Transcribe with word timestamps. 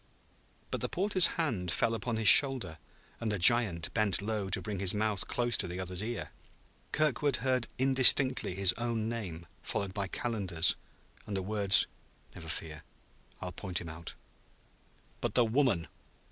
But 0.71 0.81
the 0.81 0.89
porter's 0.89 1.27
hand 1.37 1.69
fell 1.69 1.93
upon 1.93 2.17
his 2.17 2.27
shoulder 2.27 2.79
and 3.19 3.31
the 3.31 3.37
giant 3.37 3.93
bent 3.93 4.19
low 4.19 4.49
to 4.49 4.59
bring 4.59 4.79
his 4.79 4.95
mouth 4.95 5.27
close 5.27 5.55
to 5.57 5.67
the 5.67 5.79
other's 5.79 6.01
ear. 6.01 6.31
Kirkwood 6.91 7.35
heard 7.35 7.67
indistinctly 7.77 8.55
his 8.55 8.73
own 8.79 9.07
name 9.07 9.45
followed 9.61 9.93
by 9.93 10.07
Calendar's, 10.07 10.75
and 11.27 11.37
the 11.37 11.43
words: 11.43 11.85
"Never 12.33 12.47
fear. 12.49 12.81
I'll 13.41 13.51
point 13.51 13.79
him 13.79 13.89
out." 13.89 14.15
"But 15.21 15.35
the 15.35 15.45
woman?" 15.45 15.87